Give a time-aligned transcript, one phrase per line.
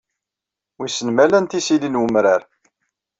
[0.77, 2.41] Wissen ma lant isili n umrar.